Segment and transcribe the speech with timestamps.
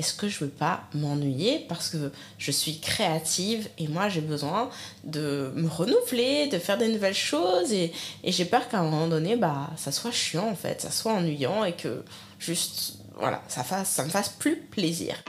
[0.00, 4.70] est-ce que je veux pas m'ennuyer parce que je suis créative et moi j'ai besoin
[5.04, 7.92] de me renouveler, de faire des nouvelles choses et,
[8.24, 11.64] j'ai peur qu'à un moment donné, bah, ça soit chiant en fait, ça soit ennuyant
[11.64, 12.02] et que
[12.38, 15.22] juste, voilà, ça, fasse, me fasse plus plaisir.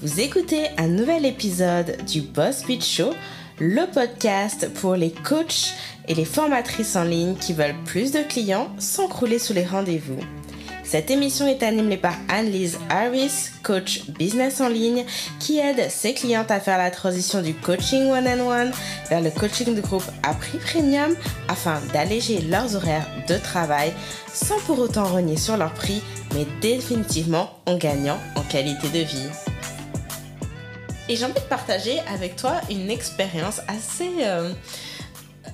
[0.00, 3.12] Vous écoutez un nouvel épisode du Boss Beat Show,
[3.58, 5.74] le podcast pour les coachs
[6.08, 10.18] et les formatrices en ligne qui veulent plus de clients sans crouler sous les rendez-vous.
[10.92, 15.06] Cette émission est animée par Anne-Lise Harris, coach business en ligne,
[15.40, 18.72] qui aide ses clientes à faire la transition du coaching one-on-one
[19.08, 21.16] vers le coaching de groupe à prix premium
[21.48, 23.94] afin d'alléger leurs horaires de travail
[24.30, 26.02] sans pour autant renier sur leur prix,
[26.34, 29.30] mais définitivement en gagnant en qualité de vie.
[31.08, 34.10] Et j'ai envie de partager avec toi une expérience assez...
[34.20, 34.52] Euh,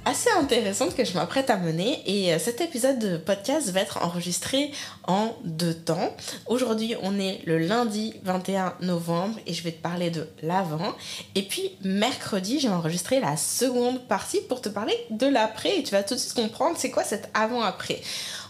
[0.08, 4.02] assez intéressante que je m'apprête à mener et euh, cet épisode de podcast va être
[4.02, 4.72] enregistré
[5.06, 6.16] en deux temps.
[6.46, 10.94] Aujourd'hui, on est le lundi 21 novembre et je vais te parler de l'avant.
[11.34, 15.90] Et puis mercredi, j'ai enregistré la seconde partie pour te parler de l'après et tu
[15.90, 18.00] vas tout de suite comprendre c'est quoi cet avant-après.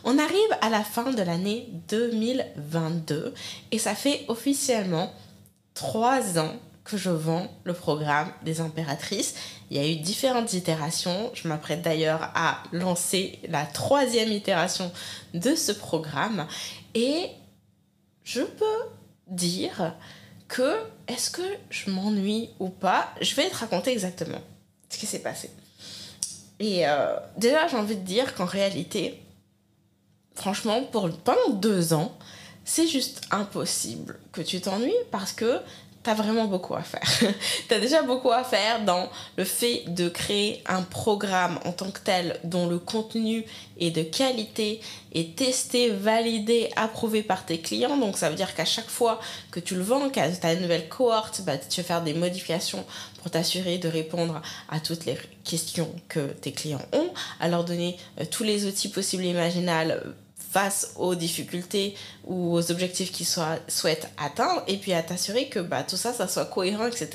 [0.04, 3.34] On arrive à la fin de l'année 2022
[3.72, 5.12] et ça fait officiellement
[5.74, 6.54] trois ans
[6.88, 9.34] que je vends le programme des impératrices.
[9.70, 11.30] Il y a eu différentes itérations.
[11.34, 14.90] Je m'apprête d'ailleurs à lancer la troisième itération
[15.34, 16.46] de ce programme.
[16.94, 17.28] Et
[18.24, 18.80] je peux
[19.26, 19.94] dire
[20.48, 23.08] que est-ce que je m'ennuie ou pas?
[23.20, 24.40] Je vais te raconter exactement
[24.88, 25.50] ce qui s'est passé.
[26.58, 29.22] Et euh, déjà, j'ai envie de dire qu'en réalité,
[30.34, 32.16] franchement, pendant deux ans,
[32.64, 35.60] c'est juste impossible que tu t'ennuies parce que
[36.08, 37.06] t'as vraiment beaucoup à faire.
[37.68, 42.00] t'as déjà beaucoup à faire dans le fait de créer un programme en tant que
[42.00, 43.44] tel dont le contenu
[43.78, 44.80] est de qualité,
[45.12, 47.98] est testé, validé, approuvé par tes clients.
[47.98, 49.20] Donc ça veut dire qu'à chaque fois
[49.50, 52.86] que tu le vends, que tu une nouvelle cohorte, bah, tu vas faire des modifications
[53.20, 57.98] pour t'assurer de répondre à toutes les questions que tes clients ont, à leur donner
[58.18, 60.14] euh, tous les outils possibles et imaginables
[60.50, 61.94] face aux difficultés
[62.24, 66.26] ou aux objectifs qu'ils souhaitent atteindre et puis à t'assurer que bah, tout ça, ça
[66.26, 67.10] soit cohérent, etc.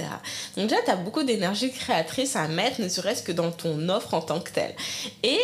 [0.55, 4.13] Donc déjà, tu as beaucoup d'énergie créatrice à mettre, ne serait-ce que dans ton offre
[4.13, 4.75] en tant que telle.
[5.23, 5.39] Et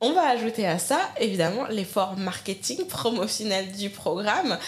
[0.00, 4.58] on va ajouter à ça, évidemment, l'effort marketing promotionnel du programme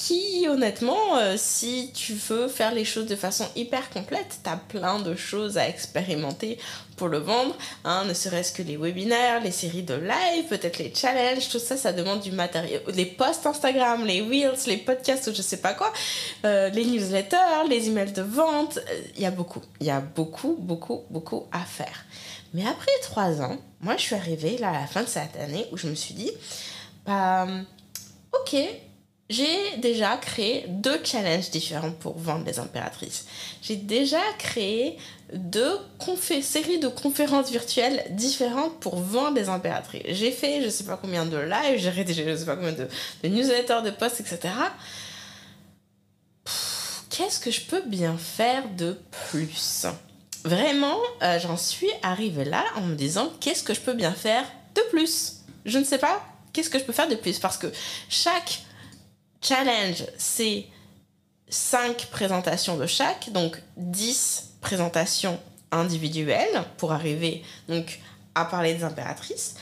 [0.00, 4.56] qui honnêtement, euh, si tu veux faire les choses de façon hyper complète, tu as
[4.56, 6.58] plein de choses à expérimenter
[6.96, 10.94] pour le vendre, hein, ne serait-ce que les webinaires, les séries de live, peut-être les
[10.94, 15.34] challenges, tout ça, ça demande du matériel, les posts Instagram, les Reels, les podcasts ou
[15.34, 15.92] je sais pas quoi,
[16.46, 20.00] euh, les newsletters, les emails de vente, euh, il y a beaucoup, il y a
[20.00, 22.06] beaucoup, beaucoup, beaucoup à faire.
[22.54, 25.66] Mais après trois ans, moi je suis arrivée là à la fin de cette année
[25.72, 26.30] où je me suis dit,
[27.04, 27.46] bah,
[28.32, 28.56] ok,
[29.30, 33.26] j'ai déjà créé deux challenges différents pour vendre les impératrices.
[33.62, 34.98] J'ai déjà créé
[35.32, 35.78] deux
[36.42, 40.02] séries de conférences virtuelles différentes pour vendre les impératrices.
[40.08, 42.88] J'ai fait je sais pas combien de lives, j'ai rédigé je sais pas combien de,
[43.28, 44.52] newsletters, de posts, etc.
[47.08, 48.98] Qu'est-ce que je peux bien faire de
[49.30, 49.86] plus?
[50.42, 54.44] Vraiment, euh, j'en suis arrivée là en me disant qu'est-ce que je peux bien faire
[54.74, 55.42] de plus?
[55.66, 56.20] Je ne sais pas
[56.52, 57.38] qu'est-ce que je peux faire de plus?
[57.38, 57.68] Parce que
[58.08, 58.62] chaque
[59.42, 60.66] Challenge, c'est
[61.48, 65.40] 5 présentations de chaque, donc 10 présentations
[65.72, 68.00] individuelles pour arriver donc
[68.34, 69.54] à parler des impératrices.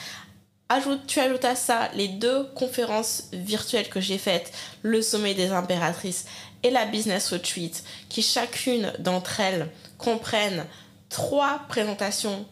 [1.06, 4.52] Tu ajoutes à ça les deux conférences virtuelles que j'ai faites,
[4.82, 6.26] le sommet des impératrices
[6.62, 10.66] et la business retreat, qui chacune d'entre elles comprennent
[11.08, 12.46] trois présentations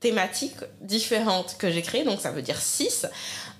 [0.00, 3.06] thématiques différentes que j'ai créées, donc ça veut dire 6.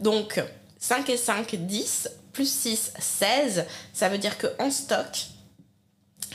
[0.00, 0.40] Donc
[0.78, 3.64] 5 et 5, 10 plus 6, 16.
[3.94, 5.26] Ça veut dire qu'en stock,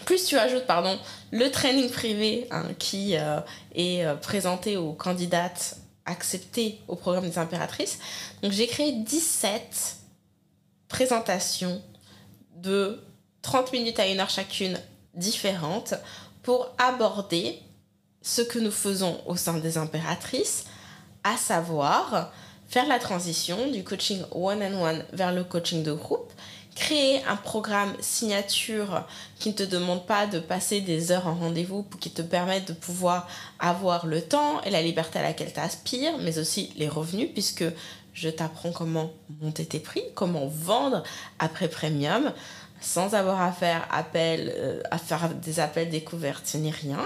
[0.06, 0.98] plus tu ajoutes pardon,
[1.30, 3.40] le training privé hein, qui euh,
[3.76, 8.00] est euh, présenté aux candidates acceptées au programme des impératrices.
[8.42, 9.98] Donc j'ai créé 17
[10.88, 11.84] présentations
[12.56, 13.00] de
[13.44, 14.80] 30 minutes à une heure chacune
[15.14, 15.94] différentes
[16.42, 17.60] pour aborder
[18.24, 20.66] ce que nous faisons au sein des impératrices,
[21.24, 22.34] à savoir
[22.72, 26.32] faire la transition du coaching one-on-one vers le coaching de groupe,
[26.74, 29.06] créer un programme signature
[29.40, 32.70] qui ne te demande pas de passer des heures en rendez-vous pour qui te permette
[32.70, 33.28] de pouvoir
[33.60, 37.66] avoir le temps et la liberté à laquelle tu aspires, mais aussi les revenus, puisque
[38.14, 41.04] je t'apprends comment monter tes prix, comment vendre
[41.40, 42.32] après premium,
[42.80, 47.06] sans avoir à faire appel, euh, à faire des appels découvertes ni rien.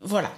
[0.00, 0.32] Voilà,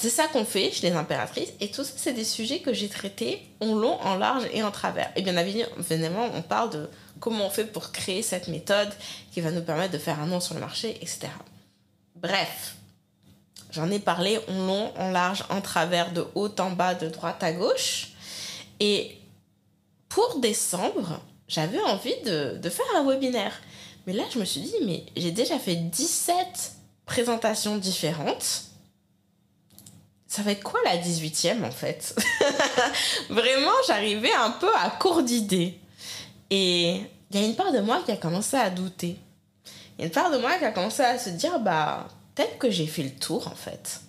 [0.00, 1.52] c'est ça qu'on fait chez les impératrices.
[1.58, 4.70] Et tout ça, c'est des sujets que j'ai traités en long, en large et en
[4.70, 5.10] travers.
[5.16, 8.92] Et bien évidemment, on parle de comment on fait pour créer cette méthode
[9.32, 11.26] qui va nous permettre de faire un nom sur le marché, etc.
[12.14, 12.76] Bref,
[13.72, 17.42] j'en ai parlé en long, en large, en travers, de haut en bas, de droite
[17.42, 18.12] à gauche.
[18.78, 19.18] Et
[20.08, 23.60] pour décembre, j'avais envie de, de faire un webinaire.
[24.06, 26.36] Mais là, je me suis dit, mais j'ai déjà fait 17
[27.04, 28.67] présentations différentes
[30.28, 32.14] ça va être quoi la 18e en fait?
[33.30, 35.80] Vraiment, j'arrivais un peu à court d'idées.
[36.50, 39.18] Et il y a une part de moi qui a commencé à douter.
[39.96, 42.58] Il y a une part de moi qui a commencé à se dire, bah, peut-être
[42.58, 44.02] que j'ai fait le tour en fait.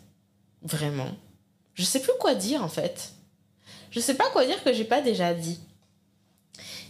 [0.61, 1.09] Vraiment.
[1.73, 3.13] Je sais plus quoi dire en fait.
[3.89, 5.59] Je sais pas quoi dire que j'ai pas déjà dit.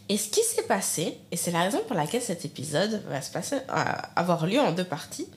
[0.09, 3.29] Et ce qui s'est passé, et c'est la raison pour laquelle cet épisode va se
[3.29, 3.83] passer, euh,
[4.15, 5.27] avoir lieu en deux parties,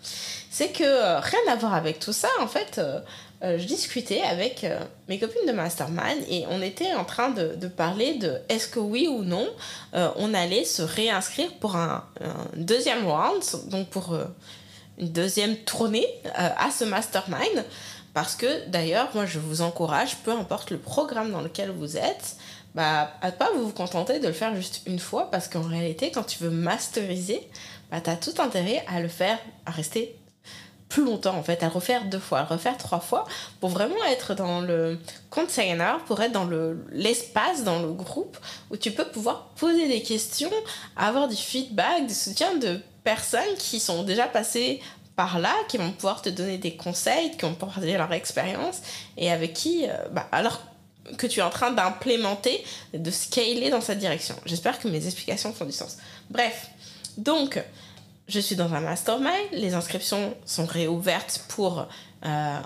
[0.50, 3.00] c'est que euh, rien à voir avec tout ça, en fait, euh,
[3.42, 4.64] je discutais avec
[5.08, 9.08] mes copines de Mastermind et on était en train de, parler de est-ce que oui
[9.08, 9.48] ou non
[9.92, 12.04] on allait se réinscrire pour un,
[12.54, 14.16] deuxième round, donc pour
[14.98, 17.64] une deuxième tournée à ce Mastermind.
[18.14, 22.36] Parce que d'ailleurs, moi je vous encourage, peu importe le programme dans lequel vous êtes,
[22.74, 26.10] bah, à pas vous vous contenter de le faire juste une fois parce qu'en réalité,
[26.10, 27.40] quand tu veux masteriser,
[27.90, 30.16] bah, tu as tout intérêt à le faire, à rester
[30.92, 33.24] plus longtemps en fait, à refaire deux fois, à refaire trois fois
[33.60, 34.98] pour vraiment être dans le
[35.30, 36.48] container, pour être dans
[36.90, 38.36] l'espace, dans le groupe
[38.70, 40.50] où tu peux pouvoir poser des questions,
[40.94, 44.82] avoir du feedback, du soutien de personnes qui sont déjà passées
[45.16, 48.82] par là, qui vont pouvoir te donner des conseils, qui vont partager leur expérience
[49.16, 50.60] et avec qui, euh, bah, alors
[51.16, 52.62] que tu es en train d'implémenter,
[52.92, 54.36] de scaler dans cette direction.
[54.44, 55.96] J'espère que mes explications font du sens.
[56.30, 56.68] Bref,
[57.16, 57.62] donc,
[58.32, 61.86] je suis dans un mastermind, les inscriptions sont réouvertes pour...
[62.24, 62.60] Euh,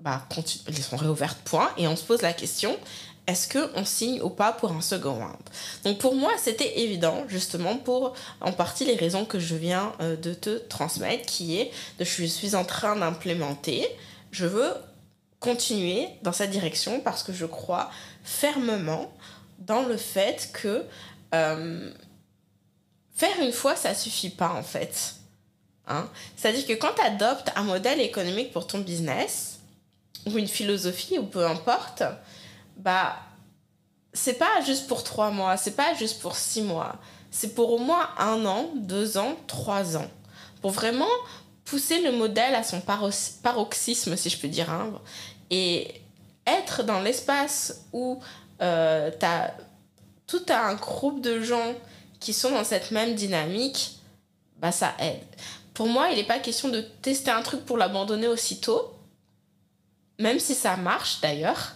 [0.00, 0.26] bah,
[0.66, 2.76] elles sont réouvertes, point, et on se pose la question,
[3.26, 5.36] est-ce qu'on signe ou pas pour un second round?
[5.84, 10.16] Donc pour moi, c'était évident, justement, pour en partie les raisons que je viens euh,
[10.16, 13.86] de te transmettre, qui est de je suis en train d'implémenter,
[14.30, 14.72] je veux
[15.40, 17.90] continuer dans cette direction parce que je crois
[18.24, 19.12] fermement
[19.58, 20.84] dans le fait que
[21.34, 21.90] euh,
[23.18, 25.16] faire une fois, ça suffit pas en fait.
[25.88, 26.08] Hein?
[26.36, 29.58] C'est-à-dire que quand tu adoptes un modèle économique pour ton business,
[30.26, 32.04] ou une philosophie, ou peu importe,
[32.76, 33.16] bah,
[34.12, 36.96] c'est pas juste pour trois mois, c'est pas juste pour six mois,
[37.30, 40.08] c'est pour au moins un an, deux ans, trois ans.
[40.62, 41.08] Pour vraiment
[41.64, 42.80] pousser le modèle à son
[43.42, 44.92] paroxysme, si je peux dire, hein,
[45.50, 46.02] et
[46.46, 48.20] être dans l'espace où
[48.62, 49.54] euh, tu as
[50.26, 51.74] tout un groupe de gens
[52.20, 53.98] qui sont dans cette même dynamique,
[54.58, 55.22] bah ça aide.
[55.74, 58.92] Pour moi, il n'est pas question de tester un truc pour l'abandonner aussitôt,
[60.18, 61.74] même si ça marche d'ailleurs.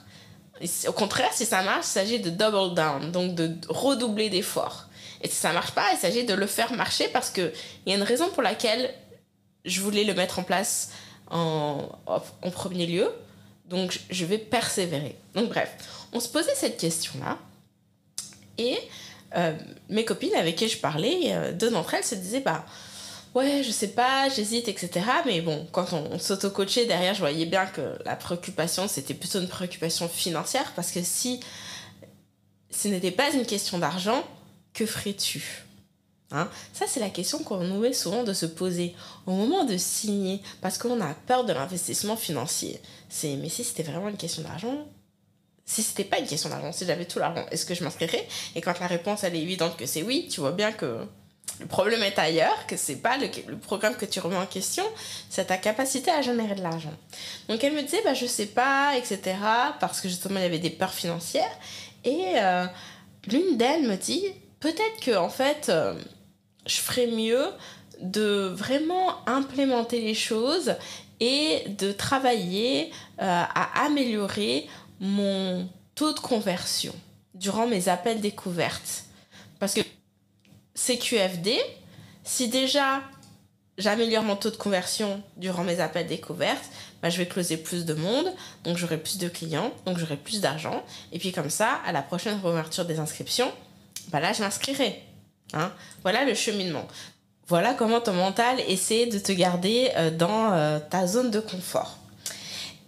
[0.87, 4.87] Au contraire, si ça marche, il s'agit de double down, donc de redoubler d'efforts.
[5.21, 7.53] Et si ça marche pas, il s'agit de le faire marcher parce qu'il
[7.87, 8.93] y a une raison pour laquelle
[9.65, 10.91] je voulais le mettre en place
[11.31, 13.09] en, en premier lieu.
[13.67, 15.17] Donc, je vais persévérer.
[15.35, 15.71] Donc, bref,
[16.13, 17.39] on se posait cette question-là.
[18.59, 18.77] Et
[19.37, 19.53] euh,
[19.89, 22.65] mes copines avec qui je parlais, euh, deux d'entre elles se disaient, bah,
[23.35, 24.91] ouais, je sais pas, j'hésite, etc.
[25.27, 29.49] Mais bon, quand on, s'auto-coachait derrière, je voyais bien que la préoccupation, c'était plutôt une
[29.49, 30.73] préoccupation financière.
[30.75, 31.41] Parce que si
[32.71, 34.25] ce n'était pas une question d'argent,
[34.75, 35.65] que ferais-tu
[36.33, 36.49] Hein?
[36.73, 38.95] Ça, c'est la question qu'on met souvent de se poser
[39.27, 42.81] au moment de signer, parce qu'on a peur de l'investissement financier.
[43.09, 44.87] C'est, mais si c'était vraiment une question d'argent,
[45.65, 48.61] si c'était pas une question d'argent, si j'avais tout l'argent, est-ce que je m'inscrirais Et
[48.61, 51.07] quand la réponse elle est évidente que c'est oui, tu vois bien que
[51.61, 54.85] le problème est ailleurs, que c'est pas le, programme que tu remets en question,
[55.31, 56.93] c'est ta capacité à générer de l'argent.
[57.49, 59.37] Donc elle me disait, bah je sais pas, etc.
[59.81, 61.57] Parce que justement il y avait des peurs financières.
[62.05, 62.67] Et euh,
[63.31, 64.25] l'une d'elles me dit,
[64.61, 65.95] peut-être que en fait, euh,
[66.67, 67.47] je ferais mieux
[68.01, 70.75] de vraiment implémenter les choses
[71.21, 72.91] et de travailler
[73.21, 74.67] euh, à améliorer
[75.03, 76.95] mon taux de conversion
[77.35, 79.05] durant mes appels découvertes.
[79.59, 79.81] Parce que
[80.75, 81.59] CQFD,
[82.25, 83.03] si déjà
[83.79, 86.65] j'améliore mon taux de conversion durant mes appels découvertes,
[87.03, 88.33] bah, je vais closer plus de monde,
[88.63, 90.85] donc j'aurai plus de clients, donc j'aurai plus d'argent.
[91.11, 93.51] Et puis comme ça, à la prochaine réouverture des inscriptions,
[94.09, 95.03] bah là, je m'inscrirai.
[95.53, 95.73] Hein.
[96.03, 96.87] Voilà le cheminement.
[97.49, 101.99] Voilà comment ton mental essaie de te garder euh, dans euh, ta zone de confort.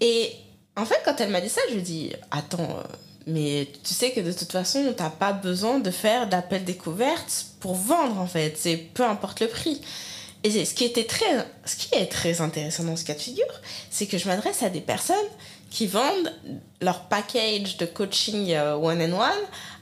[0.01, 0.33] Et
[0.77, 2.83] en fait, quand elle m'a dit ça, je lui ai Attends, euh,
[3.27, 7.75] mais tu sais que de toute façon, t'as pas besoin de faire d'appel découverte pour
[7.75, 8.57] vendre en fait.
[8.59, 9.81] C'est peu importe le prix.
[10.43, 13.47] Et ce qui, était très, ce qui est très intéressant dans ce cas de figure,
[13.89, 15.17] c'est que je m'adresse à des personnes
[15.71, 16.33] qui vendent
[16.83, 19.33] leur package de coaching euh, one-on-one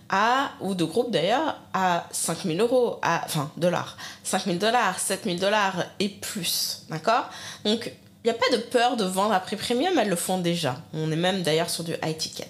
[0.09, 5.85] à, ou de groupe d'ailleurs, à 5000 euros, à, enfin dollars, 5000 dollars, 7000 dollars
[5.99, 6.83] et plus.
[6.91, 7.29] D'accord?
[7.65, 7.91] Donc,
[8.25, 10.77] il n'y a pas de peur de vendre à prix premium, elles le font déjà.
[10.93, 12.47] On est même d'ailleurs sur du high ticket.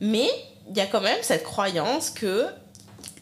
[0.00, 0.28] Mais
[0.70, 2.46] il y a quand même cette croyance que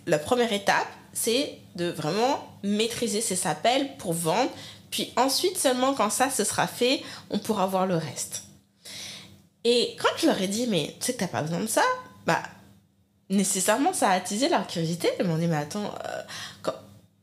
[0.07, 4.51] la première étape, c'est de vraiment maîtriser ses appels pour vendre.
[4.91, 8.45] Puis ensuite, seulement quand ça se sera fait, on pourra voir le reste.
[9.65, 11.83] Et quand je leur ai dit, mais tu sais que t'as pas besoin de ça,
[12.25, 12.43] bah,
[13.29, 15.11] nécessairement, ça a attisé leur curiosité.
[15.19, 16.71] Ils m'ont dit, mais attends, euh,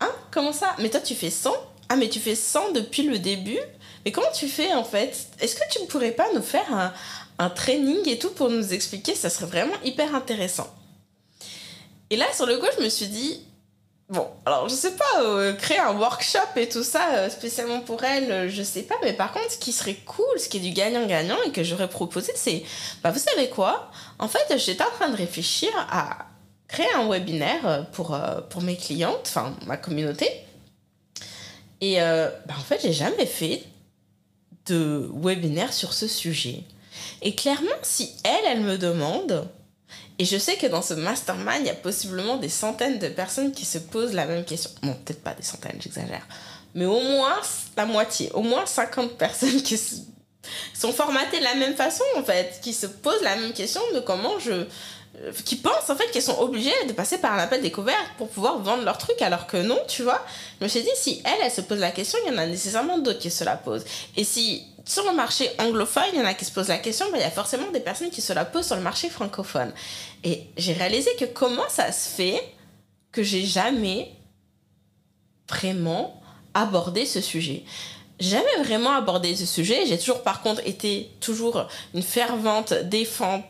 [0.02, 0.76] hein, comment ça?
[0.80, 1.52] Mais toi, tu fais 100
[1.90, 3.60] Ah, mais tu fais 100 depuis le début?
[4.06, 5.28] Mais comment tu fais en fait?
[5.40, 6.94] Est-ce que tu ne pourrais pas nous faire un,
[7.40, 9.16] un training et tout pour nous expliquer?
[9.16, 10.74] Ça serait vraiment hyper intéressant.
[12.10, 13.46] Et là, sur le coup, je me suis dit,
[14.10, 18.04] Bon, alors je sais pas, euh, créer un workshop et tout ça euh, spécialement pour
[18.04, 20.60] elle, euh, je sais pas, mais par contre, ce qui serait cool, ce qui est
[20.60, 22.64] du gagnant-gagnant et que j'aurais proposé, c'est,
[23.02, 23.90] bah vous savez quoi?
[24.20, 26.28] En fait, j'étais en train de réfléchir à
[26.68, 28.18] créer un webinaire pour,
[28.50, 30.30] pour mes clientes, enfin ma communauté.
[31.82, 33.64] Et bah, en fait, j'ai jamais fait
[34.68, 36.64] de webinaire sur ce sujet.
[37.22, 39.48] Et clairement, si elle, elle me demande,
[40.20, 43.52] et je sais que dans ce mastermind, il y a possiblement des centaines de personnes
[43.52, 44.72] qui se posent la même question.
[44.84, 46.28] Bon, peut-être pas des centaines, j'exagère.
[46.76, 47.40] Mais au moins
[47.78, 52.60] la moitié, au moins 50 personnes qui sont formatées de la même façon, en fait,
[52.62, 54.66] qui se posent la même question de comment je
[55.46, 58.60] qui pensent en fait qu'elles sont obligées de passer par un appel découvert pour pouvoir
[58.60, 60.24] vendre leur truc alors que non, tu vois.
[60.60, 62.46] Je me suis dit, si elle, elle se pose la question, il y en a
[62.46, 63.86] nécessairement d'autres qui se la posent.
[64.18, 67.06] Et si sur le marché anglophone, il y en a qui se posent la question,
[67.12, 69.72] mais il y a forcément des personnes qui se la posent sur le marché francophone.
[70.24, 72.42] Et j'ai réalisé que comment ça se fait
[73.12, 74.12] que j'ai jamais
[75.48, 76.22] vraiment
[76.54, 77.64] abordé ce sujet
[78.20, 79.86] jamais vraiment abordé ce sujet.
[79.86, 83.44] J'ai toujours, par contre, été toujours une fervente défense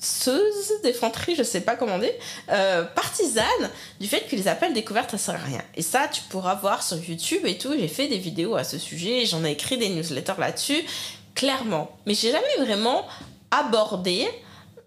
[0.00, 2.12] des défenderie, je sais pas comment dire,
[2.50, 5.62] euh, partisane du fait que les appels découvertes ça sert à rien.
[5.74, 7.74] Et ça, tu pourras voir sur YouTube et tout.
[7.78, 10.82] J'ai fait des vidéos à ce sujet, j'en ai écrit des newsletters là-dessus,
[11.34, 11.90] clairement.
[12.06, 13.06] Mais j'ai jamais vraiment
[13.50, 14.26] abordé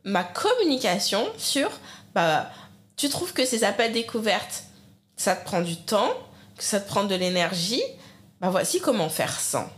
[0.03, 1.69] ma communication sur,
[2.15, 2.49] bah,
[2.97, 4.63] tu trouves que ces appels découvertes,
[5.15, 6.11] ça te prend du temps,
[6.57, 7.83] que ça te prend de l'énergie,
[8.41, 9.69] bah voici comment faire sans.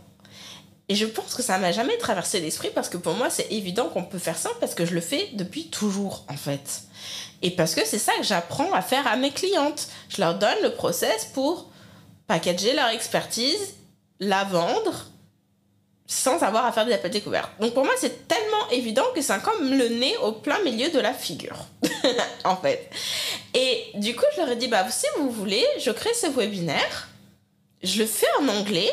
[0.88, 3.88] Et je pense que ça m'a jamais traversé l'esprit parce que pour moi, c'est évident
[3.88, 6.82] qu'on peut faire ça parce que je le fais depuis toujours, en fait.
[7.42, 9.88] Et parce que c'est ça que j'apprends à faire à mes clientes.
[10.08, 11.70] Je leur donne le process pour
[12.28, 13.74] packager leur expertise,
[14.20, 15.06] la vendre,
[16.06, 17.50] sans avoir à faire des appels découverts.
[17.60, 21.00] Donc pour moi, c'est tellement évident que c'est comme le nez au plein milieu de
[21.00, 21.66] la figure,
[22.44, 22.88] en fait.
[23.54, 27.08] Et du coup, je leur ai dit, bah, si vous voulez, je crée ce webinaire,
[27.82, 28.90] je le fais en anglais,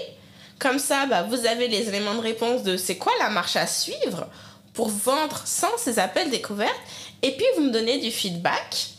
[0.64, 3.68] comme ça, bah, vous avez les éléments de réponse de c'est quoi la marche à
[3.68, 4.28] suivre
[4.74, 6.74] pour vendre sans ces appels découverts.
[7.22, 8.92] Et puis, vous me donnez du feedback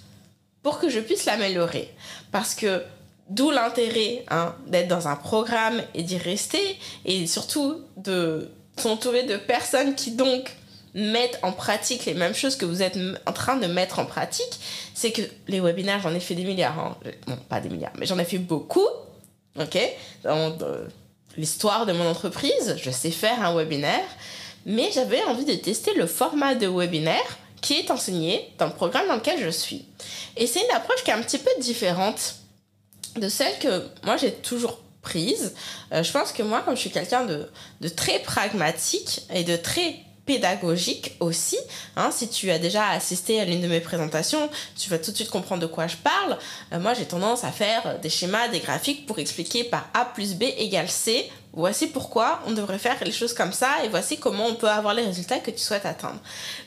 [0.63, 1.91] pour que je puisse l'améliorer.
[2.31, 2.83] Parce que
[3.31, 6.79] d'où l'intérêt hein, d'être dans un programme et d'y rester.
[7.07, 10.55] Et surtout de s'entourer de personnes qui donc
[10.95, 14.61] mettent en pratique les mêmes choses que vous êtes en train de mettre en pratique,
[14.95, 16.79] c'est que les webinaires, j'en ai fait des milliards.
[16.79, 16.97] Hein.
[17.27, 18.87] Non, pas des milliards, mais j'en ai fait beaucoup.
[19.59, 19.79] OK?
[21.37, 24.07] L'histoire de mon entreprise, je sais faire un webinaire,
[24.67, 29.09] mais j'avais envie de tester le format de webinaire qui est enseigné dans le programme
[29.09, 29.87] dans lequel je suis.
[30.37, 32.37] Et c'est une approche qui est un petit peu différente
[33.17, 35.55] de celle que moi j'ai toujours prise.
[35.93, 37.49] Euh, je pense que moi, comme je suis quelqu'un de,
[37.81, 41.59] de très pragmatique et de très pédagogique aussi.
[41.97, 45.17] Hein, si tu as déjà assisté à l'une de mes présentations, tu vas tout de
[45.17, 46.39] suite comprendre de quoi je parle.
[46.73, 50.35] Euh, moi, j'ai tendance à faire des schémas, des graphiques pour expliquer par A plus
[50.35, 51.31] B égale C.
[51.57, 54.93] Voici pourquoi on devrait faire les choses comme ça et voici comment on peut avoir
[54.93, 56.19] les résultats que tu souhaites atteindre.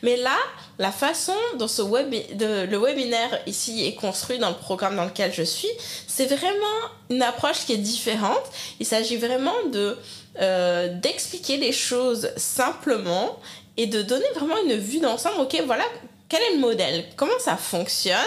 [0.01, 0.37] Mais là,
[0.79, 5.33] la façon dont ce web, le webinaire ici est construit dans le programme dans lequel
[5.33, 5.67] je suis,
[6.07, 8.43] c'est vraiment une approche qui est différente.
[8.79, 9.97] Il s'agit vraiment de
[10.39, 13.39] euh, d'expliquer les choses simplement
[13.75, 15.41] et de donner vraiment une vue d'ensemble.
[15.41, 15.83] Ok, voilà,
[16.29, 17.05] quel est le modèle?
[17.15, 18.17] Comment ça fonctionne?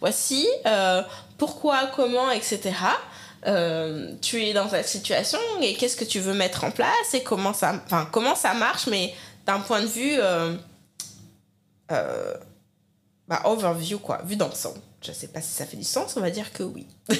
[0.00, 1.02] Voici euh,
[1.36, 2.74] pourquoi, comment, etc.
[3.46, 7.22] Euh, tu es dans cette situation et qu'est-ce que tu veux mettre en place et
[7.22, 9.14] comment ça, enfin, comment ça marche, mais
[9.46, 10.18] d'un point de vue
[13.28, 14.80] bah, overview, quoi, vue d'ensemble.
[15.02, 16.86] Je sais pas si ça fait du sens, on va dire que oui.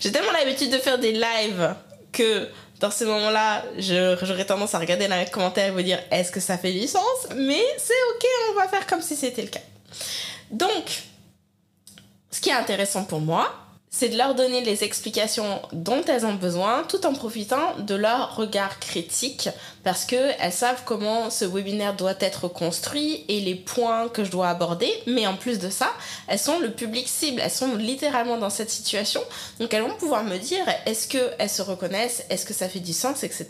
[0.00, 1.74] J'ai tellement l'habitude de faire des lives
[2.12, 2.48] que
[2.80, 6.40] dans ces moments-là, j'aurais tendance à regarder dans les commentaires et vous dire est-ce que
[6.40, 7.28] ça fait du sens?
[7.34, 9.60] Mais c'est ok, on va faire comme si c'était le cas.
[10.50, 11.04] Donc,
[12.30, 13.65] ce qui est intéressant pour moi,
[13.98, 18.36] c'est de leur donner les explications dont elles ont besoin tout en profitant de leur
[18.36, 19.48] regard critique
[19.84, 24.50] parce qu'elles savent comment ce webinaire doit être construit et les points que je dois
[24.50, 24.90] aborder.
[25.06, 25.90] Mais en plus de ça,
[26.28, 29.22] elles sont le public cible, elles sont littéralement dans cette situation.
[29.60, 32.92] Donc elles vont pouvoir me dire est-ce qu'elles se reconnaissent, est-ce que ça fait du
[32.92, 33.46] sens, etc.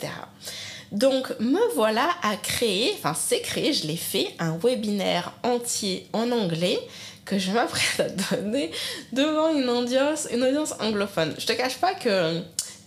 [0.91, 6.31] Donc me voilà à créer, enfin c'est créé, je l'ai fait, un webinaire entier en
[6.31, 6.79] anglais
[7.25, 8.71] que je m'apprête à donner
[9.11, 10.27] devant une audience,
[10.79, 11.35] anglophone.
[11.37, 12.41] Je te cache pas que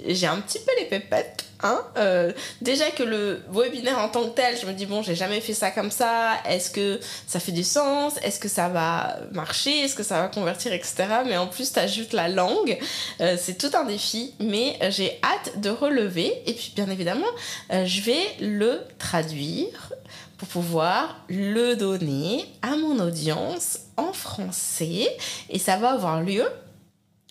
[0.06, 1.44] j'ai un petit peu les pépettes.
[1.62, 5.14] Hein euh, déjà que le webinaire en tant que tel, je me dis, bon, j'ai
[5.14, 6.32] jamais fait ça comme ça.
[6.48, 8.14] Est-ce que ça fait du sens?
[8.22, 9.80] Est-ce que ça va marcher?
[9.80, 11.06] Est-ce que ça va convertir, etc.
[11.26, 12.78] Mais en plus, tu ajoutes la langue.
[13.20, 14.34] Euh, c'est tout un défi.
[14.40, 16.32] Mais euh, j'ai hâte de relever.
[16.46, 17.26] Et puis, bien évidemment,
[17.70, 19.92] je vais le traduire
[20.40, 25.14] pour pouvoir le donner à mon audience en français
[25.50, 26.46] et ça va avoir lieu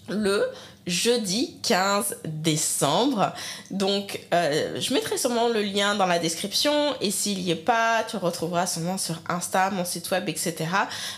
[0.10, 0.50] le
[0.89, 3.34] jeudi 15 décembre.
[3.72, 8.04] Donc, euh, je mettrai sûrement le lien dans la description et s'il n'y est pas,
[8.10, 10.56] tu retrouveras sûrement sur Insta, mon site web, etc.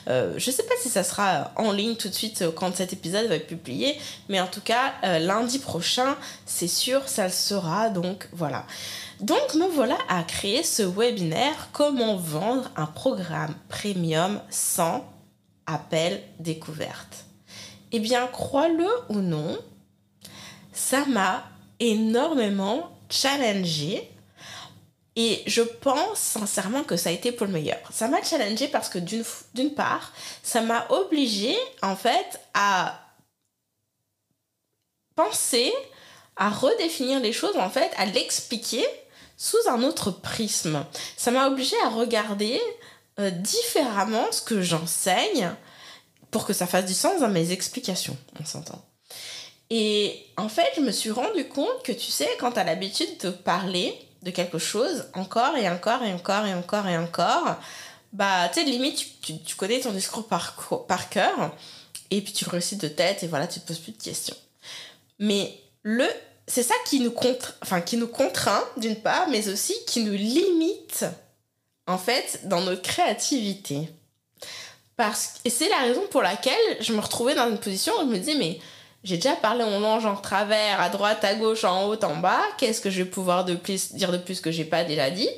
[0.07, 2.93] Euh, je ne sais pas si ça sera en ligne tout de suite quand cet
[2.93, 3.97] épisode va être publié,
[4.29, 7.89] mais en tout cas, euh, lundi prochain, c'est sûr, ça le sera.
[7.89, 8.65] Donc, voilà.
[9.21, 15.05] Donc me voilà à créer ce webinaire Comment vendre un programme premium sans
[15.67, 17.25] appel découverte.
[17.91, 19.59] Eh bien, crois-le ou non,
[20.71, 21.43] ça m'a
[21.79, 24.09] énormément challengé
[25.15, 27.79] et je pense sincèrement que ça a été pour le meilleur.
[27.91, 32.99] Ça m'a challengé parce que d'une part, ça m'a obligé en fait à
[35.15, 35.73] penser,
[36.37, 38.85] à redéfinir les choses, en fait, à l'expliquer
[39.35, 40.85] sous un autre prisme.
[41.17, 42.61] Ça m'a obligé à regarder
[43.19, 45.51] euh, différemment ce que j'enseigne
[46.31, 48.83] pour que ça fasse du sens dans mes explications, on s'entend.
[49.69, 53.17] Et en fait, je me suis rendu compte que tu sais, quand tu as l'habitude
[53.21, 57.55] de parler de quelque chose encore et encore et encore et encore et encore,
[58.13, 61.55] bah, tu sais, limite, tu, connais ton discours par, cœur
[62.09, 64.35] et puis tu le récites de tête et voilà, tu te poses plus de questions.
[65.19, 66.07] Mais le
[66.47, 66.73] c'est ça
[67.61, 71.05] enfin, qui nous contraint, d'une part, mais aussi qui nous limite,
[71.87, 73.89] en fait, dans notre créativité.
[75.45, 78.17] Et c'est la raison pour laquelle je me retrouvais dans une position où je me
[78.17, 78.59] disais, mais
[79.03, 82.41] j'ai déjà parlé mon ange en travers, à droite, à gauche, en haut, en bas,
[82.57, 85.29] qu'est-ce que je vais pouvoir dire de plus que j'ai pas déjà dit?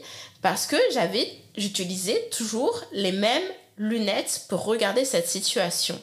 [0.41, 3.43] Parce que j'avais, j'utilisais toujours les mêmes
[3.77, 5.99] lunettes pour regarder cette situation.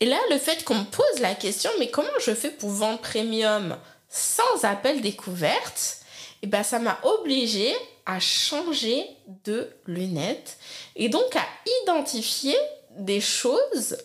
[0.00, 3.00] Et là, le fait qu'on me pose la question, mais comment je fais pour vendre
[3.00, 3.76] premium
[4.08, 5.98] sans appel découverte,
[6.42, 7.72] et eh ben ça m'a obligé
[8.06, 9.04] à changer
[9.44, 10.58] de lunettes
[10.96, 11.46] et donc à
[11.84, 12.56] identifier
[12.98, 13.96] des choses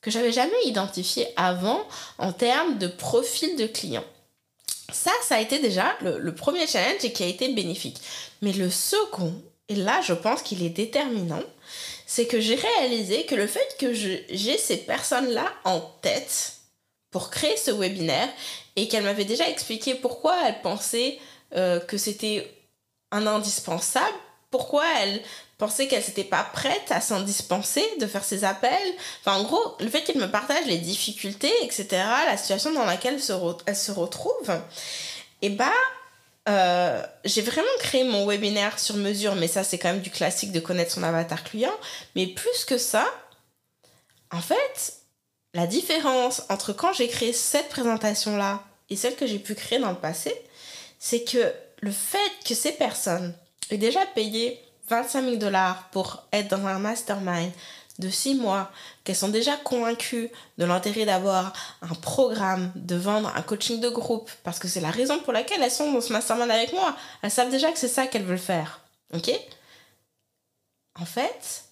[0.00, 1.86] que j'avais jamais identifiées avant
[2.18, 4.04] en termes de profil de client.
[4.92, 7.98] Ça, ça a été déjà le, premier challenge et qui a été bénéfique.
[8.40, 9.34] Mais le second,
[9.68, 11.42] et là je pense qu'il est déterminant,
[12.06, 16.54] c'est que j'ai réalisé que le fait que j'ai ces personnes-là en tête
[17.10, 18.28] pour créer ce webinaire
[18.76, 21.18] et qu'elle m'avait déjà expliqué pourquoi elle pensait
[21.54, 22.50] euh, que c'était
[23.10, 24.16] un indispensable,
[24.50, 25.22] pourquoi elle
[25.58, 28.94] pensait qu'elle s'était pas prête à s'en dispenser de faire ses appels?
[29.20, 31.86] Enfin, en gros, le fait qu'elle me partage les difficultés, etc.,
[32.26, 33.20] la situation dans laquelle
[33.66, 34.50] elle se, retrouve,
[35.42, 35.72] et eh bah,
[36.48, 40.52] euh, j'ai vraiment créé mon webinaire sur mesure, mais ça, c'est quand même du classique
[40.52, 41.74] de connaître son avatar client.
[42.16, 43.06] Mais plus que ça,
[44.32, 44.94] en fait,
[45.54, 49.90] la différence entre quand j'ai créé cette présentation-là et celle que j'ai pu créer dans
[49.90, 50.34] le passé,
[50.98, 53.34] c'est que le fait que ces personnes
[53.70, 57.52] aient déjà payé 25 000 dollars pour être dans un mastermind
[57.98, 58.70] de 6 mois,
[59.02, 64.30] qu'elles sont déjà convaincues de l'intérêt d'avoir un programme, de vendre un coaching de groupe,
[64.44, 66.96] parce que c'est la raison pour laquelle elles sont dans ce mastermind avec moi.
[67.22, 68.82] Elles savent déjà que c'est ça qu'elles veulent faire.
[69.12, 69.30] Ok?
[70.94, 71.64] En fait,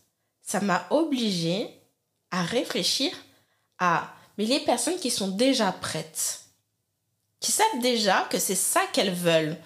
[0.43, 1.71] ça m'a obligée
[2.33, 3.13] à réfléchir
[3.79, 6.47] à mais les personnes qui sont déjà prêtes
[7.41, 9.57] qui savent déjà que c'est ça qu'elles veulent,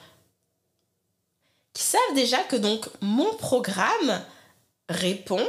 [1.72, 4.22] qui savent déjà que donc mon programme
[4.88, 5.46] répond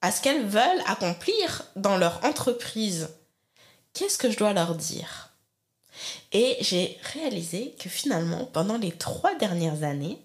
[0.00, 3.10] à ce qu'elles veulent accomplir dans leur entreprise.
[3.92, 5.30] Qu'est-ce que je dois leur dire?
[6.32, 10.18] Et j'ai réalisé que finalement, pendant les trois dernières années,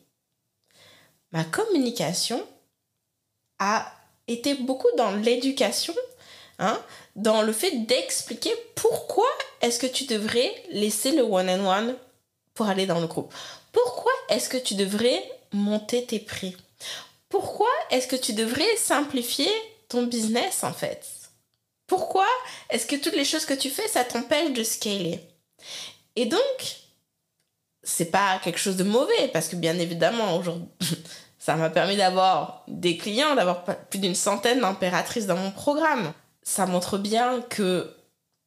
[1.31, 2.41] ma communication
[3.59, 3.91] a
[4.27, 5.93] été beaucoup dans l'éducation
[6.57, 6.79] Hein,
[7.17, 9.27] dans le fait d'expliquer pourquoi
[9.61, 11.95] est-ce que tu devrais laisser le one-on-one
[12.53, 13.33] pour aller dans le groupe.
[13.75, 16.55] Pourquoi est-ce que tu devrais monter tes prix?
[17.27, 19.51] Pourquoi est-ce que tu devrais simplifier
[19.89, 21.05] ton business en fait?
[21.85, 22.25] Pourquoi
[22.69, 25.19] est-ce que toutes les choses que tu fais, ça t'empêche de scaler?
[26.15, 26.39] Et donc,
[27.83, 30.69] c'est pas quelque chose de mauvais, parce que bien évidemment, aujourd'hui,
[31.37, 36.13] ça m'a permis d'avoir des clients, d'avoir plus d'une centaine d'impératrices dans mon programme.
[36.43, 37.93] Ça montre bien que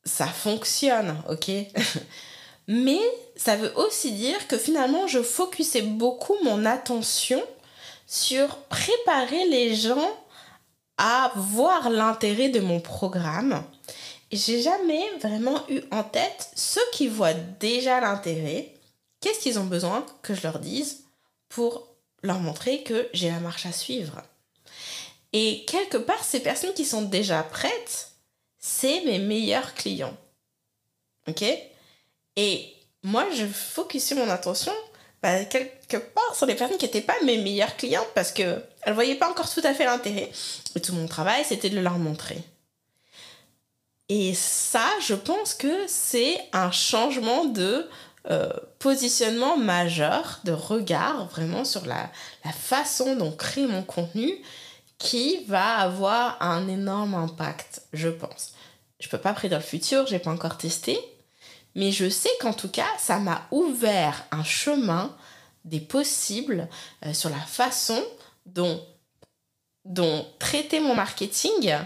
[0.07, 1.51] ça fonctionne, ok?
[2.69, 3.01] Mais
[3.35, 7.43] ça veut aussi dire que finalement, je focusais beaucoup mon attention
[8.07, 10.09] sur préparer les gens
[10.99, 13.65] à voir l'intérêt de mon programme.
[14.31, 18.75] J'ai jamais vraiment eu en tête ceux qui voient déjà l'intérêt,
[19.21, 21.05] qu'est-ce qu'ils ont besoin que je leur dise
[21.49, 21.89] pour
[22.23, 24.23] leur montrer que j'ai la marche à suivre.
[25.33, 28.11] Et quelque part, ces personnes qui sont déjà prêtes,
[28.59, 30.17] c'est mes meilleurs clients.
[31.29, 31.45] Ok?
[32.41, 32.73] Et
[33.03, 34.73] moi, je focusais mon attention
[35.23, 38.93] bah, quelque part sur les personnes qui n'étaient pas mes meilleures clientes parce qu'elles ne
[38.93, 40.31] voyaient pas encore tout à fait l'intérêt.
[40.77, 42.39] Et tout mon travail, c'était de leur montrer.
[44.09, 47.89] Et ça, je pense que c'est un changement de
[48.31, 52.09] euh, positionnement majeur, de regard vraiment sur la,
[52.53, 54.33] façon dont crée mon contenu
[54.99, 58.53] qui va avoir un énorme impact, je pense.
[59.01, 60.99] Je peux pas prédire le futur, j'ai pas encore testé,
[61.75, 65.15] mais je sais qu'en tout cas, ça m'a ouvert un chemin
[65.65, 66.69] des possibles
[67.05, 68.03] euh, sur la façon
[68.47, 68.85] dont,
[70.39, 71.77] traiter mon marketing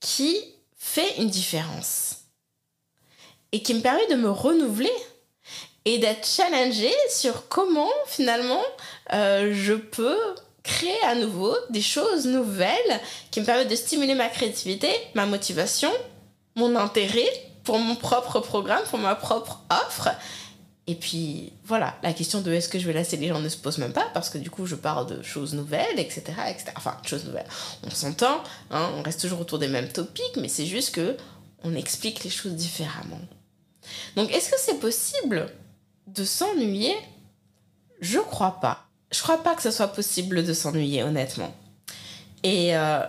[0.00, 0.36] qui
[0.76, 2.16] fait une différence
[3.52, 4.92] et qui me permet de me renouveler
[5.84, 8.62] et d'être challengée sur comment finalement
[9.12, 10.18] euh, je peux
[10.62, 15.92] créer à nouveau des choses nouvelles qui me permettent de stimuler ma créativité, ma motivation,
[16.54, 20.08] mon intérêt pour mon propre programme, pour ma propre offre.
[20.88, 23.56] Et puis voilà, la question de est-ce que je vais laisser les gens ne se
[23.56, 26.22] pose même pas parce que du coup je parle de choses nouvelles, etc.
[26.48, 26.72] etc.
[26.76, 27.46] Enfin, choses nouvelles.
[27.84, 31.16] On s'entend, hein, on reste toujours autour des mêmes topics, mais c'est juste que
[31.62, 33.20] on explique les choses différemment.
[34.16, 35.52] Donc est-ce que c'est possible
[36.08, 36.96] de s'ennuyer?
[38.00, 38.86] Je crois pas.
[39.12, 41.54] Je crois pas que ce soit possible de s'ennuyer, honnêtement.
[42.42, 43.02] Et euh,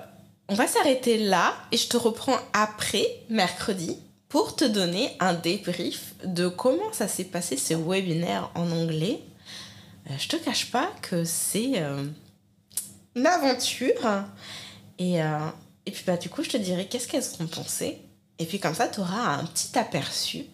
[0.47, 3.97] on va s'arrêter là et je te reprends après, mercredi,
[4.33, 9.21] pour te donner un débrief de comment ça s'est passé ce webinaire en anglais.
[10.09, 12.03] Euh, je te cache pas que c'est euh,
[13.15, 14.23] une aventure.
[14.97, 15.37] Et, euh,
[15.85, 18.01] et puis bah du coup, je te dirai qu'est-ce qu'elles ont pensé.
[18.39, 20.45] Et puis comme ça, tu auras un petit aperçu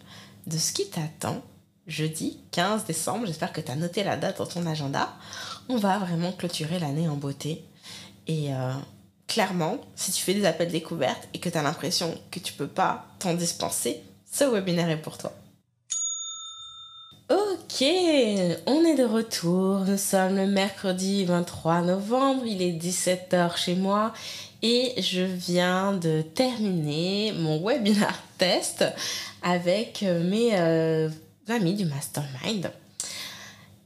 [0.46, 1.40] de ce qui t'attend
[1.86, 3.24] jeudi 15 décembre.
[3.24, 5.16] J'espère que tu as noté la date dans ton agenda.
[5.70, 7.64] On va vraiment clôturer l'année en beauté.
[8.26, 8.50] Et
[9.30, 12.66] clairement, si tu fais des appels découvertes et que tu as l'impression que tu peux
[12.66, 15.32] pas t'en dispenser, ce webinaire est pour toi.
[17.30, 17.84] Ok,
[18.66, 19.84] on est de retour.
[19.86, 22.42] Nous sommes le mercredi 23 novembre.
[22.44, 24.12] Il est 17h chez moi
[24.62, 28.84] et je viens de terminer mon webinaire test
[29.42, 31.08] avec mes euh,
[31.48, 32.72] amis du mastermind.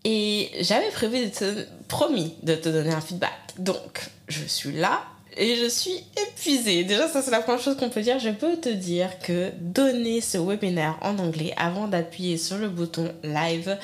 [0.05, 3.33] Et j'avais prévu de te, promis de te donner un feedback.
[3.59, 5.03] Donc, je suis là
[5.37, 6.85] et je suis épuisée.
[6.85, 8.19] Déjà, ça c'est la première chose qu'on peut dire.
[8.19, 13.13] Je peux te dire que donner ce webinaire en anglais avant d'appuyer sur le bouton
[13.23, 13.77] live,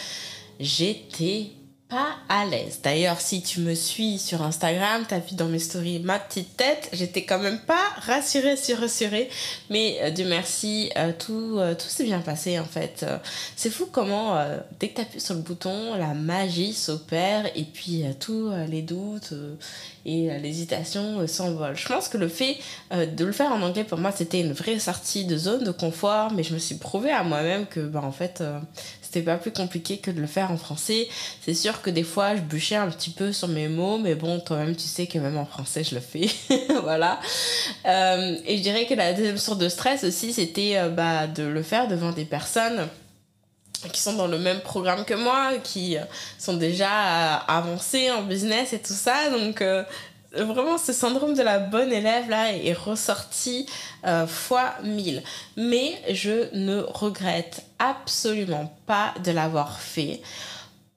[0.58, 1.50] j'étais
[1.90, 2.80] pas à l'aise.
[2.82, 6.88] D'ailleurs, si tu me suis sur Instagram, t'as vu dans mes stories ma petite tête,
[6.92, 9.28] j'étais quand même pas rassurée, sur rassurée.
[9.68, 13.04] Mais euh, Dieu merci, euh, tout, euh, tout s'est bien passé en fait.
[13.56, 14.38] c'est fou comment,
[14.78, 19.34] dès que t'appuies sur le bouton, la magie s'opère et puis tous les doutes
[20.06, 21.76] et l'hésitation s'envolent.
[21.76, 22.56] Je pense que le fait
[22.92, 26.32] de le faire en anglais, pour moi, c'était une vraie sortie de zone de confort,
[26.32, 28.42] mais je me suis prouvé à moi-même que, bah, en fait,
[29.10, 31.08] c'était pas plus compliqué que de le faire en français.
[31.42, 34.38] C'est sûr que des fois, je bûchais un petit peu sur mes mots, mais bon,
[34.38, 36.30] toi-même, tu sais que même en français, je le fais.
[36.82, 37.18] voilà.
[37.86, 41.42] Euh, et je dirais que la deuxième source de stress aussi, c'était euh, bah, de
[41.42, 42.86] le faire devant des personnes
[43.92, 45.96] qui sont dans le même programme que moi, qui
[46.38, 49.30] sont déjà avancées en business et tout ça.
[49.30, 49.82] Donc, euh,
[50.32, 53.66] vraiment ce syndrome de la bonne élève là est ressorti
[54.06, 55.22] euh, fois mille.
[55.56, 60.20] Mais je ne regrette absolument pas de l'avoir fait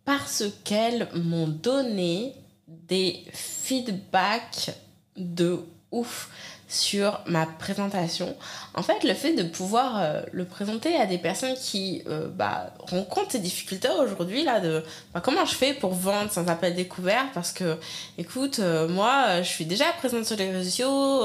[0.05, 2.33] parce qu'elles m'ont donné
[2.67, 4.71] des feedbacks
[5.15, 5.59] de
[5.91, 6.29] ouf
[6.73, 8.35] sur ma présentation.
[8.73, 12.73] En fait, le fait de pouvoir euh, le présenter à des personnes qui euh, bah,
[12.79, 14.83] rencontrent ces difficultés aujourd'hui, là, de
[15.13, 17.77] bah, comment je fais pour vendre sans appel découvert, parce que,
[18.17, 21.23] écoute, euh, moi, je suis déjà présente sur les réseaux,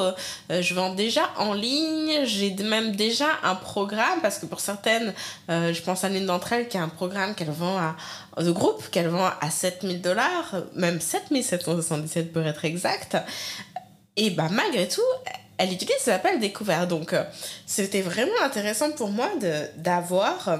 [0.50, 5.14] je vends déjà en ligne, j'ai même déjà un programme, parce que pour certaines,
[5.48, 7.96] je pense à l'une d'entre elles qui a un programme qu'elle vend à,
[8.42, 13.16] de groupe, qu'elle vend à 7000 dollars, même 7777 pour être exact.
[14.18, 15.00] Et bah malgré tout,
[15.58, 16.88] elle utilise ses appels découverts.
[16.88, 17.14] Donc,
[17.66, 19.30] c'était vraiment intéressant pour moi
[19.76, 20.58] d'avoir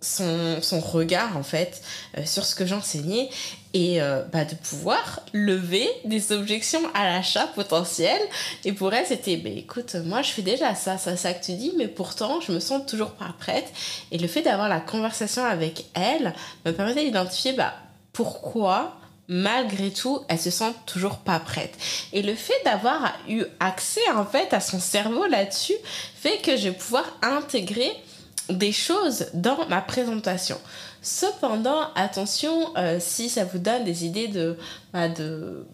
[0.00, 1.80] son, son, regard en fait
[2.24, 3.28] sur ce que j'enseignais
[3.74, 4.00] et
[4.32, 8.20] bah, de pouvoir lever des objections à l'achat potentiel.
[8.64, 11.52] Et pour elle, c'était, bah, écoute, moi je fais déjà ça, ça, ça que tu
[11.54, 13.72] dis, mais pourtant je me sens toujours pas prête.
[14.12, 16.34] Et le fait d'avoir la conversation avec elle
[16.64, 17.74] me permettait d'identifier bah,
[18.12, 18.96] pourquoi
[19.32, 21.74] malgré tout, elle se sent toujours pas prête.
[22.12, 25.74] Et le fait d'avoir eu accès en fait à son cerveau là-dessus
[26.14, 27.90] fait que je vais pouvoir intégrer
[28.50, 30.58] des choses dans ma présentation.
[31.00, 34.56] Cependant, attention, euh, si ça vous donne des idées de,
[34.92, 35.66] bah, de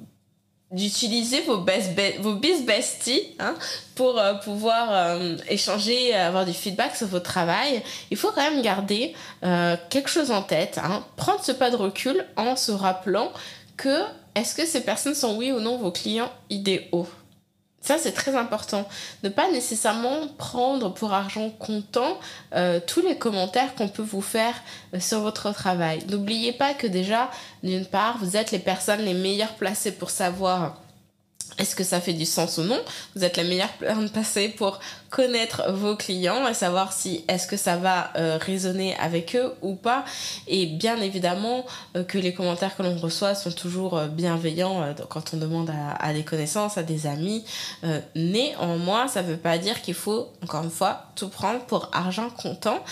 [0.70, 3.54] d'utiliser vos, best vos bis besties hein,
[3.94, 8.60] pour euh, pouvoir euh, échanger, avoir du feedback sur votre travail, il faut quand même
[8.60, 13.32] garder euh, quelque chose en tête, hein, prendre ce pas de recul en se rappelant
[13.78, 14.02] que
[14.34, 17.08] est-ce que ces personnes sont oui ou non vos clients idéaux?
[17.88, 18.86] Ça, c'est très important.
[19.22, 22.18] Ne pas nécessairement prendre pour argent comptant
[22.54, 24.52] euh, tous les commentaires qu'on peut vous faire
[24.92, 26.00] euh, sur votre travail.
[26.10, 27.30] N'oubliez pas que déjà,
[27.62, 30.82] d'une part, vous êtes les personnes les meilleures placées pour savoir
[31.56, 32.78] est-ce que ça fait du sens ou non?
[33.14, 34.78] Vous êtes la meilleure personne passée pour
[35.10, 39.74] connaître vos clients et savoir si est-ce que ça va euh, résonner avec eux ou
[39.74, 40.04] pas.
[40.46, 41.64] Et bien évidemment
[41.96, 46.12] euh, que les commentaires que l'on reçoit sont toujours euh, bienveillants quand on demande à,
[46.12, 47.44] des connaissances, à des amis.
[48.14, 52.30] néanmoins, ça ne veut pas dire qu'il faut, encore une fois, tout prendre pour argent
[52.30, 52.82] comptant.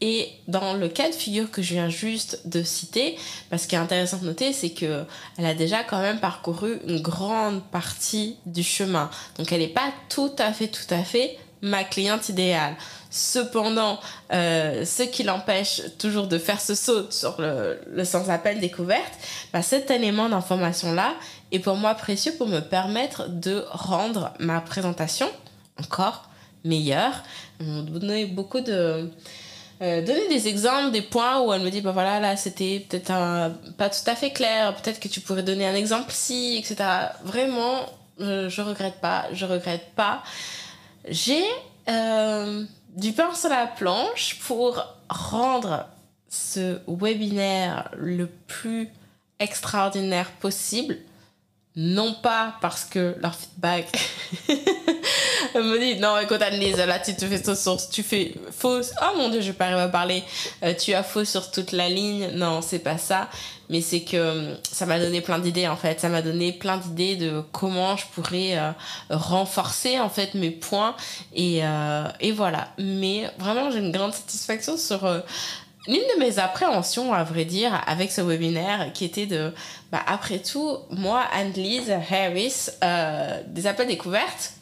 [0.00, 3.16] Et dans le cas de figure que je viens juste de citer,
[3.50, 5.04] parce ce qui est intéressant de noter, c'est que
[5.38, 9.10] elle a déjà quand même parcouru une grande partie du chemin.
[9.38, 12.76] Donc elle n'est pas tout à fait, tout à fait ma cliente idéale.
[13.10, 13.98] Cependant,
[14.32, 19.12] euh, ce qui l'empêche toujours de faire ce saut sur le, le sans-appel découverte,
[19.52, 21.14] bah cet élément d'information-là
[21.52, 25.28] est pour moi précieux pour me permettre de rendre ma présentation
[25.78, 26.28] encore
[26.64, 27.22] meilleure.
[27.60, 29.10] Beaucoup de
[29.82, 33.12] euh, donner des exemples, des points où elle me dit, bah voilà, là, c'était peut-être
[33.76, 36.76] pas tout à fait clair, peut-être que tu pourrais donner un exemple si, etc.
[37.24, 37.86] Vraiment,
[38.20, 40.22] euh, je regrette pas, je regrette pas.
[41.08, 41.44] J'ai
[41.88, 42.64] euh,
[42.96, 45.86] du pain sur la planche pour rendre
[46.28, 48.88] ce webinaire le plus
[49.38, 50.98] extraordinaire possible.
[51.76, 53.90] Non pas parce que leur feedback
[55.56, 58.92] me dit, non, écoute, Annelise, là, tu te fais fausse, tu fais fausse.
[59.02, 60.22] Oh mon dieu, je vais pas à parler.
[60.62, 62.30] Euh, tu as faux sur toute la ligne.
[62.34, 63.28] Non, c'est pas ça.
[63.70, 66.00] Mais c'est que euh, ça m'a donné plein d'idées, en fait.
[66.00, 68.70] Ça m'a donné plein d'idées de comment je pourrais euh,
[69.10, 70.94] renforcer, en fait, mes points.
[71.34, 71.62] Et,
[72.20, 72.68] et voilà.
[72.78, 75.08] Mais vraiment, j'ai une grande satisfaction sur
[75.86, 79.52] l'une de mes appréhensions, à vrai dire, avec ce webinaire, qui était de,
[79.92, 82.68] bah, après tout, moi, Anne-Lise Harris,
[83.46, 84.54] des appels découvertes,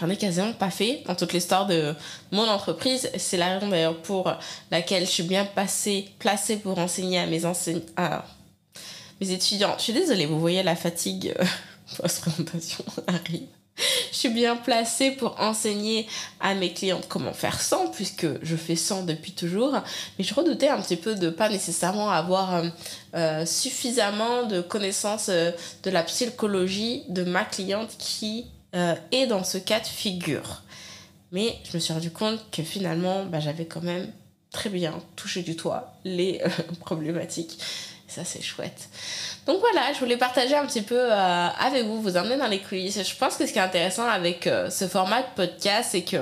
[0.00, 1.94] J'en ai quasiment pas fait dans toute l'histoire de
[2.32, 3.10] mon entreprise.
[3.16, 4.32] C'est la raison d'ailleurs pour
[4.70, 7.44] laquelle je suis bien passée, placée pour enseigner à mes
[9.20, 9.74] mes étudiants.
[9.78, 11.44] Je suis désolée, vous voyez la fatigue euh,
[11.96, 13.53] post-présentation arrive.
[14.12, 16.06] Je suis bien placée pour enseigner
[16.40, 19.74] à mes clientes comment faire sans, puisque je fais sans depuis toujours.
[20.18, 22.68] Mais je redoutais un petit peu de pas nécessairement avoir euh,
[23.14, 29.58] euh, suffisamment de connaissances de la psychologie de ma cliente qui euh, et dans ce
[29.58, 30.62] cas de figure.
[31.30, 34.10] Mais je me suis rendu compte que finalement, bah, j'avais quand même
[34.50, 36.48] très bien touché du toit les euh,
[36.80, 37.58] problématiques.
[38.14, 38.88] Ça, c'est chouette.
[39.46, 42.60] Donc voilà, je voulais partager un petit peu euh, avec vous, vous emmener dans les
[42.60, 43.02] coulisses.
[43.06, 46.18] Je pense que ce qui est intéressant avec ce format de podcast, c'est que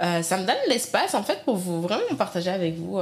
[0.00, 3.00] ça me donne l'espace, en fait, pour vous vraiment partager avec vous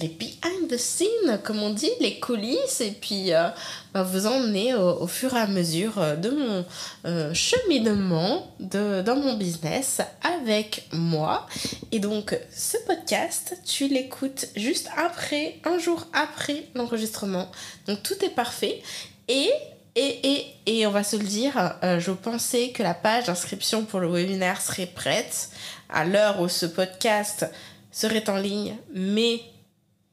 [0.00, 3.48] les behind the scenes, comme on dit, les coulisses, et puis euh,
[3.92, 6.64] bah, vous emmener au, fur et à mesure euh, de mon
[7.04, 11.46] euh, cheminement de, dans mon business avec moi.
[11.92, 17.50] Et donc, ce podcast, tu l'écoutes juste après, un jour après l'enregistrement.
[17.86, 18.82] Donc, tout est parfait.
[19.28, 19.50] Et
[19.96, 23.98] et, et, et, on va se le dire, je pensais que la page d'inscription pour
[23.98, 25.50] le webinaire serait prête
[25.88, 27.50] à l'heure où ce podcast
[27.90, 29.40] serait en ligne, mais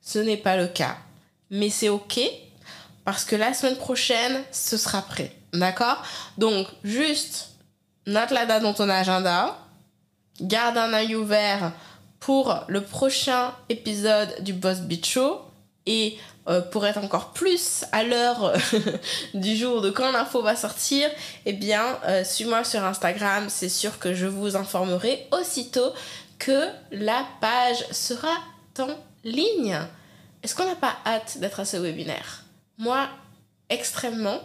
[0.07, 0.95] ce n'est pas le cas.
[1.51, 2.17] Mais c'est OK
[3.03, 5.33] parce que la semaine prochaine, ce sera prêt.
[5.51, 6.01] D'accord?
[6.37, 7.49] Donc, juste
[8.05, 9.57] note la date dans ton agenda.
[10.39, 11.73] Garde un œil ouvert
[12.21, 15.41] pour le prochain épisode du Boss Beat Show.
[15.85, 16.17] Et
[16.47, 18.53] euh, pour être encore plus à l'heure
[19.33, 21.09] du jour de quand l'info va sortir,
[21.45, 23.47] eh bien, euh, suis-moi sur Instagram.
[23.49, 25.91] C'est sûr que je vous informerai aussitôt
[26.39, 28.31] que la page sera
[28.79, 28.95] en
[29.27, 29.79] ligne.
[30.43, 32.43] Est-ce qu'on n'a pas hâte d'être à ce webinaire?
[32.77, 33.09] Moi,
[33.69, 34.39] extrêmement.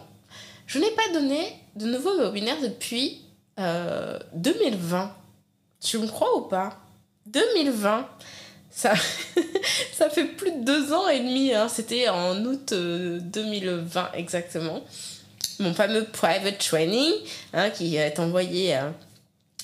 [0.67, 3.21] Je n'ai pas donné de nouveau webinaire depuis
[3.57, 5.15] 2020.
[5.81, 6.79] Tu me crois ou pas?
[7.27, 8.07] 2020,
[8.69, 8.93] ça,
[9.93, 11.53] ça fait plus de deux ans et demi.
[11.53, 11.69] Hein.
[11.69, 14.81] C'était en août 2020 exactement.
[15.59, 17.13] Mon fameux private training
[17.53, 18.77] hein, qui est envoyé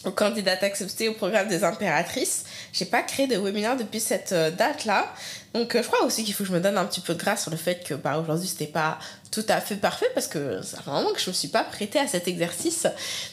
[0.06, 2.46] aux candidats acceptés au programme des impératrices.
[2.74, 5.14] J'ai pas créé de webinaire depuis cette euh, date-là.
[5.54, 7.20] Donc euh, je crois aussi qu'il faut que je me donne un petit peu de
[7.20, 9.00] grâce sur le fait que bah, aujourd'hui c'était pas
[9.32, 12.00] tout à fait parfait parce que ça fait vraiment que je me suis pas prêtée
[12.00, 12.88] à cet exercice.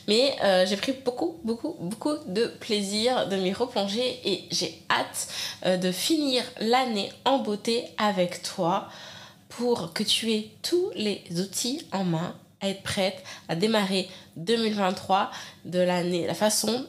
[0.09, 5.81] Mais euh, j'ai pris beaucoup, beaucoup, beaucoup de plaisir de m'y replonger et j'ai hâte
[5.81, 8.89] de finir l'année en beauté avec toi
[9.49, 15.31] pour que tu aies tous les outils en main à être prête à démarrer 2023
[15.65, 16.87] de l'année, la façon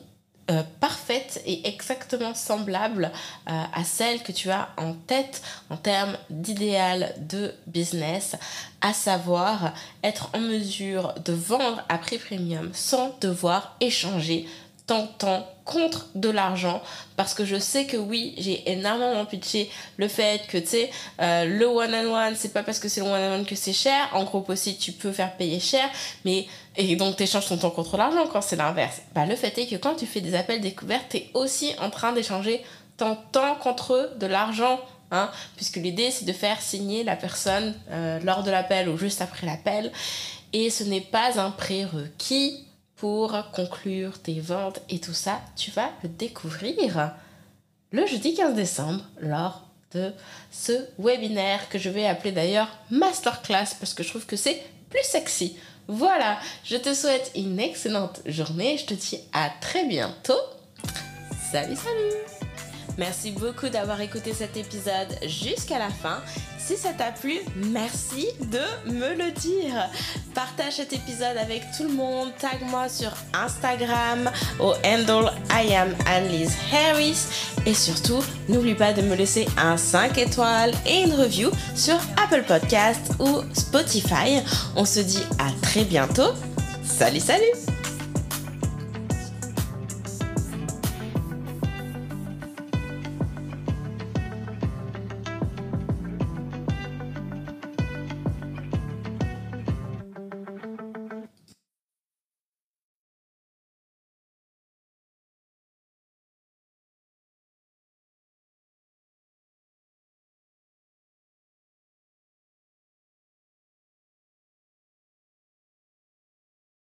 [0.50, 3.12] euh, parfaite et exactement semblable
[3.50, 8.36] euh, à celle que tu as en tête en termes d'idéal de business,
[8.80, 14.48] à savoir être en mesure de vendre à prix premium sans devoir échanger
[14.88, 16.82] tant temps contre de l'argent.
[17.18, 20.90] Parce que je sais que oui j'ai énormément pitché le fait que tu sais
[21.22, 23.56] euh, le one on one c'est pas parce que c'est le one on one que
[23.56, 24.10] c'est cher.
[24.14, 25.88] En groupe aussi tu peux faire payer cher
[26.26, 26.48] mais
[26.78, 29.02] et donc tu ton temps contre l'argent quand c'est l'inverse.
[29.14, 31.90] Bah le fait est que quand tu fais des appels découvertes tu es aussi en
[31.90, 32.64] train d'échanger
[32.96, 34.80] ton temps contre de l'argent
[35.12, 35.30] hein.
[35.58, 39.46] Puisque l'idée c'est de faire signer la personne euh, lors de l'appel ou juste après
[39.46, 39.92] l'appel.
[40.54, 42.67] Et ce n'est pas un prérequis
[42.98, 47.14] pour conclure tes ventes et tout ça, tu vas le découvrir
[47.92, 50.12] le jeudi 15 décembre lors de
[50.52, 55.04] ce webinaire que je vais appeler d'ailleurs masterclass parce que je trouve que c'est plus
[55.04, 55.56] sexy.
[55.88, 60.34] Voilà, je te souhaite une excellente journée, je te dis à très bientôt.
[61.52, 62.37] Salut salut
[62.98, 66.22] Merci beaucoup d'avoir écouté cet épisode jusqu'à la fin.
[66.58, 69.90] Si ça t'a plu, merci de me le dire.
[70.34, 72.30] Partage cet épisode avec tout le monde.
[72.40, 74.30] Tag-moi sur Instagram
[74.60, 77.28] au handle I am Annelise Harris.
[77.66, 82.44] Et surtout, n'oublie pas de me laisser un 5 étoiles et une review sur Apple
[82.48, 84.42] Podcast ou Spotify.
[84.76, 86.34] On se dit à très bientôt.
[86.84, 87.67] Salut, salut